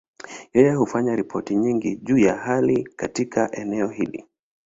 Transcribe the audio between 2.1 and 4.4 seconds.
ya hali katika eneo hili.